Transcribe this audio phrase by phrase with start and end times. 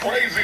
[0.00, 0.42] crazy.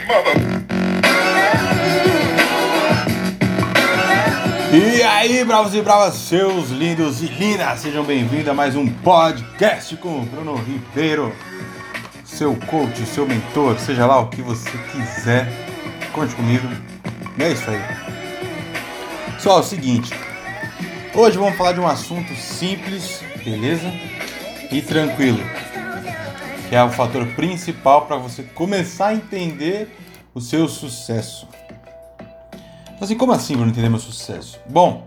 [4.71, 9.96] E aí, bravos e bravas, seus lindos e lindas, sejam bem-vindos a mais um podcast
[9.96, 11.35] com o Bruno Ribeiro,
[12.25, 15.49] seu coach, seu mentor, seja lá o que você quiser,
[16.12, 16.69] conte comigo.
[17.39, 17.80] E é isso aí.
[19.34, 20.12] Pessoal, é o seguinte,
[21.15, 23.91] hoje vamos falar de um assunto simples, beleza?
[24.70, 25.38] E tranquilo,
[26.68, 29.88] que é o fator principal para você começar a entender
[30.34, 31.48] o seu sucesso.
[33.00, 34.60] Assim, como assim, Bruno, entender meu sucesso?
[34.68, 35.06] Bom,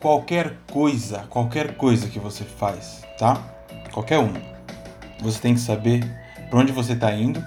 [0.00, 3.42] qualquer coisa, qualquer coisa que você faz, tá?
[3.90, 4.42] Qualquer uma.
[5.20, 6.04] Você tem que saber
[6.50, 7.42] para onde você está indo.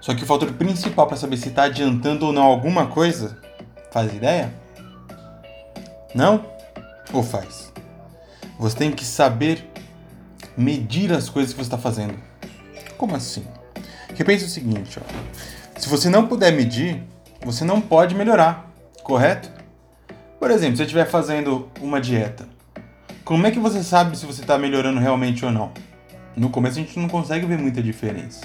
[0.00, 3.38] Só que o fator principal para saber se está adiantando ou não alguma coisa,
[3.92, 4.52] faz ideia?
[6.12, 6.44] Não?
[7.12, 7.72] Ou faz?
[8.58, 9.70] Você tem que saber
[10.58, 12.14] medir as coisas que você está fazendo.
[12.96, 13.44] Como assim?
[14.08, 15.78] Porque pensa o seguinte, ó.
[15.78, 17.00] Se você não puder medir,
[17.44, 18.68] você não pode melhorar
[19.08, 19.50] correto?
[20.38, 22.46] Por exemplo, se você estiver fazendo uma dieta,
[23.24, 25.72] como é que você sabe se você está melhorando realmente ou não?
[26.36, 28.44] No começo a gente não consegue ver muita diferença.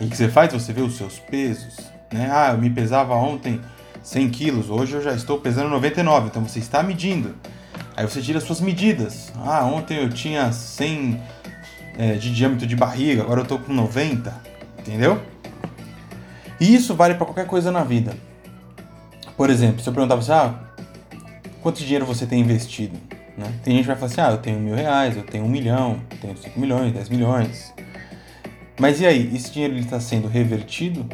[0.00, 0.52] E o que você faz?
[0.52, 1.78] Você vê os seus pesos,
[2.12, 2.28] né?
[2.32, 3.60] Ah, eu me pesava ontem
[4.02, 7.36] 100 quilos, hoje eu já estou pesando 99, então você está medindo.
[7.96, 9.32] Aí você tira as suas medidas.
[9.44, 11.20] Ah, ontem eu tinha 100
[11.98, 14.34] é, de diâmetro de barriga, agora eu estou com 90,
[14.78, 15.20] entendeu?
[16.60, 18.14] E isso vale para qualquer coisa na vida.
[19.36, 20.54] Por exemplo, se eu perguntar pra você, ah,
[21.62, 22.98] quanto dinheiro você tem investido?
[23.36, 23.50] Né?
[23.64, 26.00] Tem gente que vai falar assim, ah, eu tenho mil reais, eu tenho um milhão,
[26.10, 27.72] eu tenho cinco milhões, dez milhões.
[28.78, 31.06] Mas e aí, esse dinheiro está sendo revertido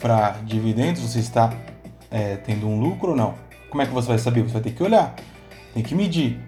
[0.00, 1.02] para dividendos?
[1.02, 1.52] Você está
[2.10, 3.34] é, tendo um lucro ou não?
[3.70, 4.42] Como é que você vai saber?
[4.42, 5.14] Você vai ter que olhar,
[5.72, 6.38] tem que medir.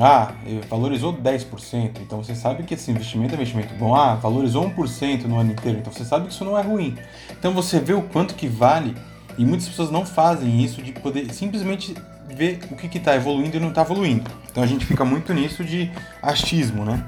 [0.00, 0.32] Ah,
[0.68, 3.94] valorizou 10%, então você sabe que esse investimento é investimento bom.
[3.94, 6.96] Ah, valorizou 1% no ano inteiro, então você sabe que isso não é ruim.
[7.32, 8.94] Então você vê o quanto que vale
[9.36, 11.94] e muitas pessoas não fazem isso de poder simplesmente
[12.28, 14.30] ver o que está evoluindo e não está evoluindo.
[14.50, 15.90] Então a gente fica muito nisso de
[16.22, 17.04] achismo, né?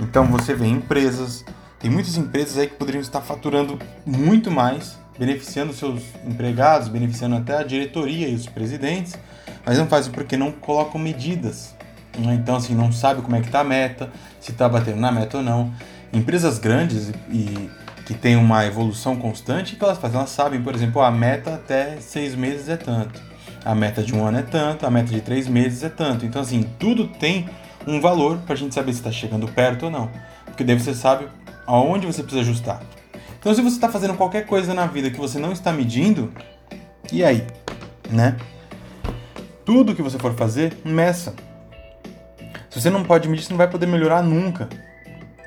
[0.00, 1.44] Então você vê empresas,
[1.78, 7.58] tem muitas empresas aí que poderiam estar faturando muito mais, beneficiando seus empregados, beneficiando até
[7.58, 9.18] a diretoria e os presidentes,
[9.64, 11.74] mas não fazem porque não colocam medidas.
[12.18, 12.34] Né?
[12.34, 14.10] Então assim, não sabe como é que está a meta,
[14.40, 15.72] se está batendo na meta ou não.
[16.12, 17.68] Empresas grandes e
[18.06, 20.16] que tem uma evolução constante que elas fazem.
[20.16, 23.20] Elas sabem, por exemplo, a meta até seis meses é tanto,
[23.64, 26.24] a meta de um ano é tanto, a meta de três meses é tanto.
[26.24, 27.48] Então, assim, tudo tem
[27.84, 30.08] um valor para a gente saber se está chegando perto ou não.
[30.44, 31.26] Porque daí você sabe
[31.66, 32.80] aonde você precisa ajustar.
[33.40, 36.32] Então, se você está fazendo qualquer coisa na vida que você não está medindo,
[37.12, 37.44] e aí?
[38.08, 38.36] Né?
[39.64, 41.34] Tudo que você for fazer, meça.
[42.76, 44.68] Se você não pode medir, você não vai poder melhorar nunca.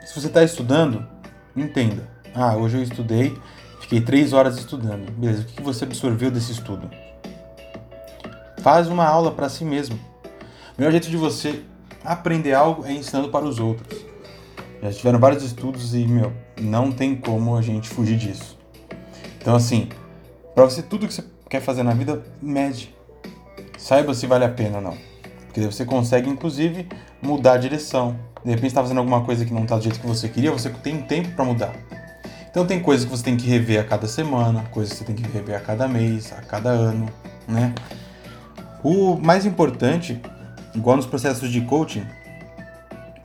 [0.03, 1.07] Se você está estudando,
[1.55, 3.37] entenda ah, hoje eu estudei,
[3.81, 5.11] fiquei três horas estudando.
[5.11, 6.89] Beleza, o que você absorveu desse estudo?
[8.63, 9.95] Faz uma aula para si mesmo.
[10.25, 11.61] O melhor jeito de você
[12.03, 14.03] aprender algo é ensinando para os outros.
[14.81, 18.57] Já tiveram vários estudos e, meu, não tem como a gente fugir disso.
[19.39, 19.87] Então, assim,
[20.55, 22.95] para você, tudo que você quer fazer na vida, mede.
[23.77, 25.08] Saiba se vale a pena ou não.
[25.65, 26.87] Você consegue, inclusive,
[27.21, 28.15] mudar a direção.
[28.43, 30.69] De repente, está fazendo alguma coisa que não está do jeito que você queria, você
[30.69, 31.73] tem tempo para mudar.
[32.49, 35.15] Então tem coisas que você tem que rever a cada semana, coisas que você tem
[35.15, 37.07] que rever a cada mês, a cada ano,
[37.47, 37.73] né?
[38.83, 40.19] O mais importante,
[40.73, 42.03] igual nos processos de coaching,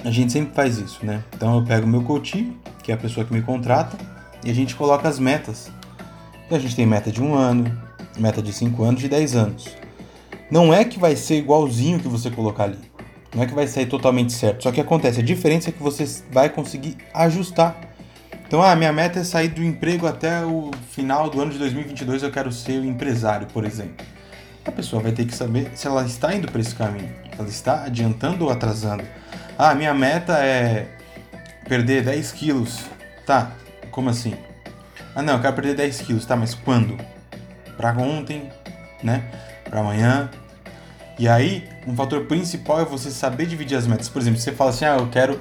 [0.05, 1.25] a gente sempre faz isso, né?
[1.35, 2.53] Então eu pego meu coach,
[2.83, 3.97] que é a pessoa que me contrata,
[4.45, 5.71] e a gente coloca as metas.
[6.45, 7.65] Então a gente tem meta de um ano,
[8.19, 9.75] meta de cinco anos, de dez anos.
[10.51, 12.79] Não é que vai ser igualzinho que você colocar ali.
[13.35, 14.63] Não é que vai sair totalmente certo.
[14.63, 17.95] Só que acontece, a diferença é que você vai conseguir ajustar
[18.47, 22.23] então, ah, minha meta é sair do emprego até o final do ano de 2022,
[22.23, 24.07] eu quero ser um empresário, por exemplo.
[24.65, 27.85] A pessoa vai ter que saber se ela está indo para esse caminho, ela está
[27.85, 29.03] adiantando ou atrasando.
[29.59, 30.87] Ah, minha meta é
[31.69, 32.85] perder 10 quilos.
[33.27, 33.53] Tá,
[33.91, 34.37] como assim?
[35.17, 36.97] Ah, não, eu quero perder 10 quilos, tá, mas quando?
[37.77, 38.51] Para ontem,
[39.03, 39.25] né?
[39.75, 40.31] Para amanhã.
[41.19, 44.09] E aí, um fator principal é você saber dividir as metas.
[44.09, 45.41] Por exemplo, você fala assim, ah, eu quero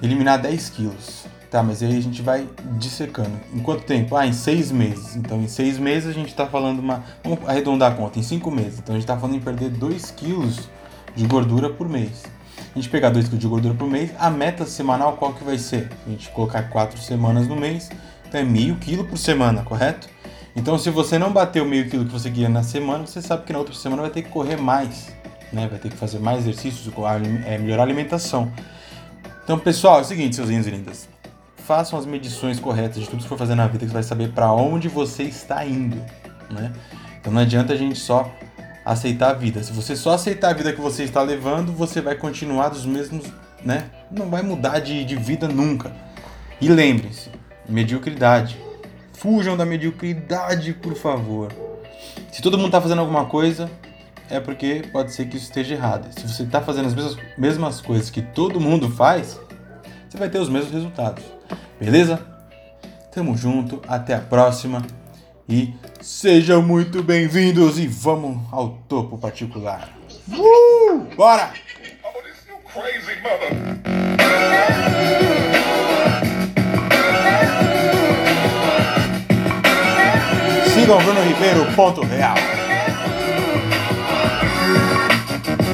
[0.00, 1.26] eliminar 10 quilos.
[1.50, 2.48] Tá, mas aí a gente vai
[2.78, 3.32] dissecando.
[3.52, 4.14] Em quanto tempo?
[4.14, 5.16] Ah, em seis meses.
[5.16, 7.02] Então, em seis meses a gente está falando uma.
[7.24, 8.78] Vamos arredondar a conta, em cinco meses.
[8.78, 10.70] Então, a gente está falando em perder 2 quilos
[11.16, 12.22] de gordura por mês.
[12.72, 15.58] A gente pegar 2 quilos de gordura por mês, a meta semanal qual que vai
[15.58, 15.90] ser?
[16.06, 17.90] A gente colocar quatro semanas no mês,
[18.28, 20.08] então é meio quilo por semana, correto?
[20.56, 23.44] Então, se você não bater o meio quilo que você queria na semana, você sabe
[23.44, 25.14] que na outra semana vai ter que correr mais,
[25.52, 25.68] né?
[25.68, 26.92] Vai ter que fazer mais exercícios,
[27.44, 28.50] é, melhorar a alimentação.
[29.44, 31.08] Então, pessoal, é o seguinte, seus lindos e lindas.
[31.58, 34.32] Façam as medições corretas de tudo que for fazer na vida, que você vai saber
[34.32, 36.02] para onde você está indo,
[36.50, 36.72] né?
[37.20, 38.30] Então não adianta a gente só
[38.84, 39.60] aceitar a vida.
[39.62, 43.26] Se você só aceitar a vida que você está levando, você vai continuar dos mesmos,
[43.64, 43.90] né?
[44.12, 45.90] Não vai mudar de, de vida nunca.
[46.60, 47.30] E lembre-se,
[47.68, 48.65] mediocridade.
[49.16, 51.50] Fujam da mediocridade, por favor.
[52.30, 53.70] Se todo mundo está fazendo alguma coisa,
[54.28, 56.12] é porque pode ser que isso esteja errado.
[56.12, 59.40] Se você está fazendo as mesmas, mesmas coisas que todo mundo faz,
[60.08, 61.24] você vai ter os mesmos resultados.
[61.80, 62.20] Beleza?
[63.10, 64.82] Tamo junto, até a próxima
[65.48, 65.72] e
[66.02, 69.88] sejam muito bem-vindos e vamos ao topo particular.
[70.28, 71.52] Uh, bora!
[80.86, 82.55] Sigam Bruno Ribeiro, ponto real.